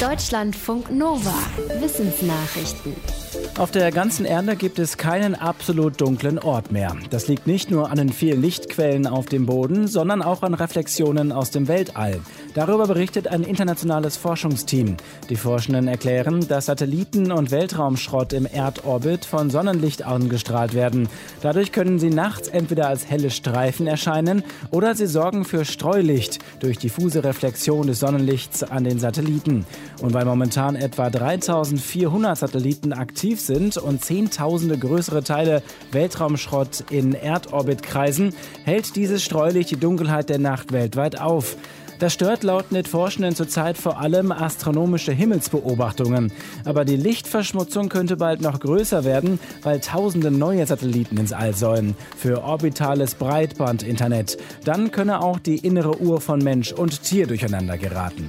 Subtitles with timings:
[0.00, 1.32] Deutschlandfunk Nova.
[1.80, 2.94] Wissensnachrichten.
[3.56, 6.94] Auf der ganzen Erde gibt es keinen absolut dunklen Ort mehr.
[7.08, 11.32] Das liegt nicht nur an den vielen Lichtquellen auf dem Boden, sondern auch an Reflexionen
[11.32, 12.20] aus dem Weltall.
[12.56, 14.96] Darüber berichtet ein internationales Forschungsteam.
[15.28, 21.06] Die Forschenden erklären, dass Satelliten und Weltraumschrott im Erdorbit von Sonnenlicht angestrahlt werden.
[21.42, 26.78] Dadurch können sie nachts entweder als helle Streifen erscheinen oder sie sorgen für Streulicht durch
[26.78, 29.66] diffuse Reflexion des Sonnenlichts an den Satelliten.
[30.00, 37.82] Und weil momentan etwa 3400 Satelliten aktiv sind und Zehntausende größere Teile Weltraumschrott in Erdorbit
[37.82, 38.32] kreisen,
[38.64, 41.58] hält dieses Streulicht die Dunkelheit der Nacht weltweit auf.
[41.98, 46.32] Das stört laut NIT-Forschenden zurzeit vor allem astronomische Himmelsbeobachtungen.
[46.64, 51.94] Aber die Lichtverschmutzung könnte bald noch größer werden, weil tausende neue Satelliten ins All sollen.
[52.16, 54.36] Für orbitales Breitbandinternet.
[54.64, 58.28] Dann könne auch die innere Uhr von Mensch und Tier durcheinander geraten.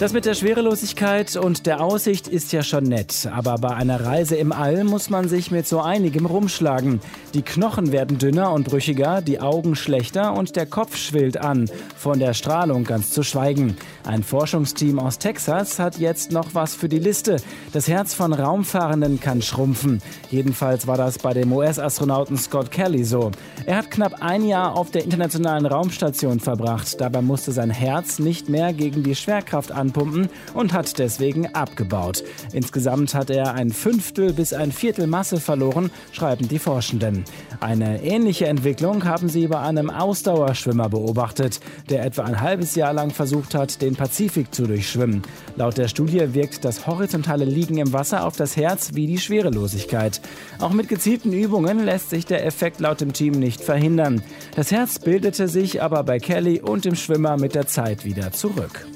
[0.00, 4.34] Das mit der Schwerelosigkeit und der Aussicht ist ja schon nett, aber bei einer Reise
[4.34, 7.00] im All muss man sich mit so einigem rumschlagen.
[7.32, 12.18] Die Knochen werden dünner und brüchiger, die Augen schlechter und der Kopf schwillt an, von
[12.18, 13.76] der Strahlung ganz zu schweigen.
[14.02, 17.36] Ein Forschungsteam aus Texas hat jetzt noch was für die Liste.
[17.72, 20.02] Das Herz von Raumfahrenden kann schrumpfen.
[20.28, 23.30] Jedenfalls war das bei dem US-Astronauten Scott Kelly so.
[23.64, 27.00] Er hat knapp ein Jahr auf der internationalen Raumstation verbracht.
[27.00, 32.24] Dabei musste sein Herz nicht mehr gegen die Schwerkraft an anpumpen und hat deswegen abgebaut.
[32.52, 37.24] Insgesamt hat er ein Fünftel bis ein Viertel Masse verloren, schreiben die Forschenden.
[37.60, 43.10] Eine ähnliche Entwicklung haben sie bei einem Ausdauerschwimmer beobachtet, der etwa ein halbes Jahr lang
[43.10, 45.22] versucht hat, den Pazifik zu durchschwimmen.
[45.56, 50.20] Laut der Studie wirkt das horizontale Liegen im Wasser auf das Herz wie die Schwerelosigkeit.
[50.58, 54.22] Auch mit gezielten Übungen lässt sich der Effekt laut dem Team nicht verhindern.
[54.56, 58.86] Das Herz bildete sich aber bei Kelly und dem Schwimmer mit der Zeit wieder zurück.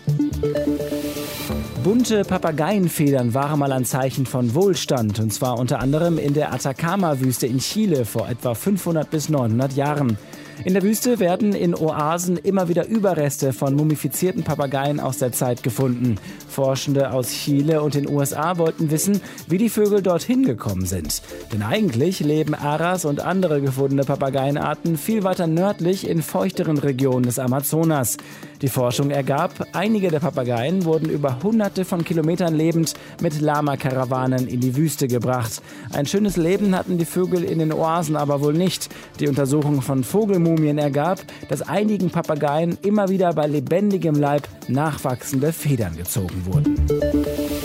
[1.82, 7.46] Bunte Papageienfedern waren mal ein Zeichen von Wohlstand, und zwar unter anderem in der Atacama-Wüste
[7.46, 10.18] in Chile vor etwa 500 bis 900 Jahren.
[10.64, 15.62] In der Wüste werden in Oasen immer wieder Überreste von mumifizierten Papageien aus der Zeit
[15.62, 16.16] gefunden.
[16.48, 21.22] Forschende aus Chile und den USA wollten wissen, wie die Vögel dorthin gekommen sind.
[21.52, 27.38] Denn eigentlich leben Aras und andere gefundene Papageienarten viel weiter nördlich in feuchteren Regionen des
[27.38, 28.16] Amazonas.
[28.60, 34.60] Die Forschung ergab, einige der Papageien wurden über hunderte von Kilometern lebend mit Lama-Karawanen in
[34.60, 35.62] die Wüste gebracht.
[35.92, 38.88] Ein schönes Leben hatten die Vögel in den Oasen aber wohl nicht.
[39.20, 45.96] Die Untersuchung von Vogelmumien ergab, dass einigen Papageien immer wieder bei lebendigem Leib nachwachsende Federn
[45.96, 47.57] gezogen wurden.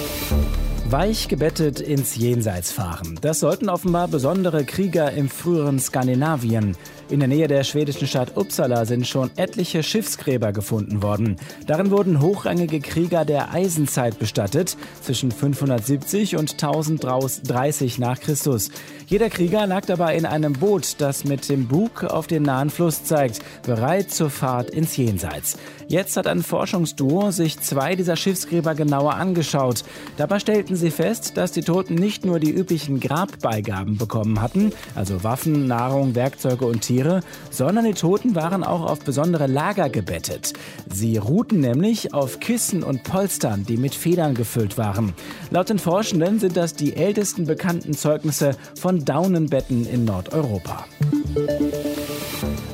[0.93, 3.17] Weich gebettet ins Jenseits fahren.
[3.19, 6.77] Das sollten offenbar besondere Krieger im früheren Skandinavien.
[7.09, 11.37] In der Nähe der schwedischen Stadt Uppsala sind schon etliche Schiffsgräber gefunden worden.
[11.65, 18.69] Darin wurden hochrangige Krieger der Eisenzeit bestattet, zwischen 570 und 1030 nach Christus.
[19.07, 23.03] Jeder Krieger lag dabei in einem Boot, das mit dem Bug auf den nahen Fluss
[23.03, 25.57] zeigt, bereit zur Fahrt ins Jenseits.
[25.87, 29.83] Jetzt hat ein Forschungsduo sich zwei dieser Schiffsgräber genauer angeschaut.
[30.17, 35.23] Dabei stellten sie fest, dass die Toten nicht nur die üblichen Grabbeigaben bekommen hatten, also
[35.23, 40.51] Waffen, Nahrung, Werkzeuge und Tiere, sondern die Toten waren auch auf besondere Lager gebettet.
[40.91, 45.13] Sie ruhten nämlich auf Kissen und Polstern, die mit Federn gefüllt waren.
[45.51, 50.85] Laut den Forschenden sind das die ältesten bekannten Zeugnisse von Daunenbetten in Nordeuropa.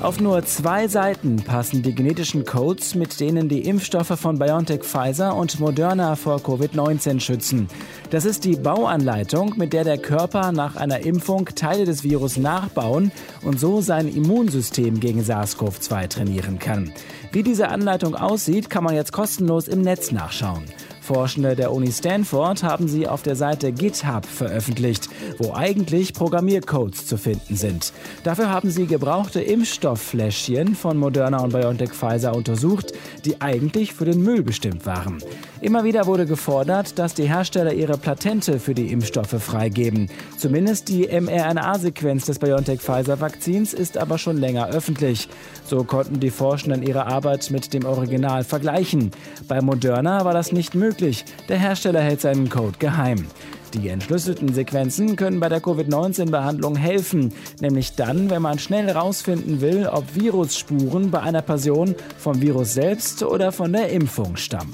[0.01, 5.35] Auf nur zwei Seiten passen die genetischen Codes, mit denen die Impfstoffe von BioNTech Pfizer
[5.35, 7.67] und Moderna vor Covid-19 schützen.
[8.09, 13.11] Das ist die Bauanleitung, mit der der Körper nach einer Impfung Teile des Virus nachbauen
[13.41, 16.93] und so sein Immunsystem gegen SARS-CoV-2 trainieren kann.
[17.33, 20.63] Wie diese Anleitung aussieht, kann man jetzt kostenlos im Netz nachschauen.
[21.09, 25.09] Forschende der Uni Stanford haben sie auf der Seite GitHub veröffentlicht,
[25.39, 27.93] wo eigentlich Programmiercodes zu finden sind.
[28.23, 32.91] Dafür haben sie gebrauchte Impfstofffläschchen von Moderna und BioNTech Pfizer untersucht,
[33.25, 35.17] die eigentlich für den Müll bestimmt waren.
[35.61, 40.09] Immer wieder wurde gefordert, dass die Hersteller ihre Patente für die Impfstoffe freigeben.
[40.37, 45.27] Zumindest die mRNA-Sequenz des BioNTech-Pfizer-Vakzins ist aber schon länger öffentlich.
[45.65, 49.11] So konnten die Forschenden ihre Arbeit mit dem Original vergleichen.
[49.47, 51.25] Bei Moderna war das nicht möglich möglich.
[51.47, 53.25] Der Hersteller hält seinen Code geheim.
[53.73, 59.87] Die entschlüsselten Sequenzen können bei der Covid-19-Behandlung helfen, nämlich dann, wenn man schnell herausfinden will,
[59.87, 64.73] ob Virusspuren bei einer Person vom Virus selbst oder von der Impfung stammen.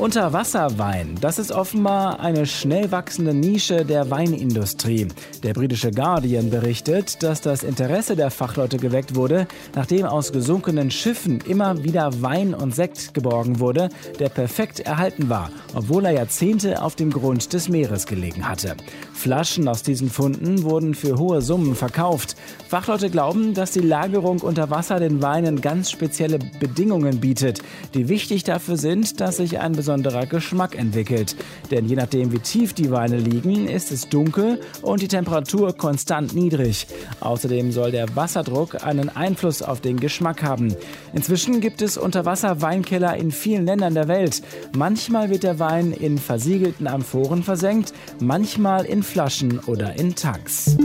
[0.00, 5.08] Unterwasserwein, das ist offenbar eine schnell wachsende Nische der Weinindustrie.
[5.42, 11.42] Der britische Guardian berichtet, dass das Interesse der Fachleute geweckt wurde, nachdem aus gesunkenen Schiffen
[11.42, 16.96] immer wieder Wein und Sekt geborgen wurde, der perfekt erhalten war, obwohl er Jahrzehnte auf
[16.96, 18.76] dem Grund des Meeres gelegen hatte.
[19.12, 22.36] Flaschen aus diesen Funden wurden für hohe Summen verkauft.
[22.66, 27.60] Fachleute glauben, dass die Lagerung unter Wasser den Weinen ganz spezielle Bedingungen bietet,
[27.92, 31.34] die wichtig dafür sind, dass sich ein besonderer Geschmack entwickelt.
[31.72, 36.32] Denn je nachdem, wie tief die Weine liegen, ist es dunkel und die Temperatur konstant
[36.32, 36.86] niedrig.
[37.18, 40.76] Außerdem soll der Wasserdruck einen Einfluss auf den Geschmack haben.
[41.12, 44.42] Inzwischen gibt es Unterwasser-Weinkeller in vielen Ländern der Welt.
[44.76, 50.76] Manchmal wird der Wein in versiegelten Amphoren versenkt, manchmal in Flaschen oder in Tanks.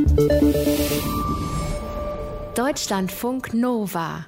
[2.56, 4.26] Deutschlandfunk Nova